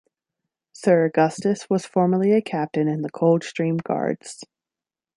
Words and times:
Sir 0.73 1.05
Augustus 1.05 1.69
was 1.69 1.85
formerly 1.85 2.31
a 2.31 2.41
captain 2.41 2.87
in 2.87 3.03
the 3.03 3.11
Coldstream 3.11 3.77
Guards. 3.77 4.43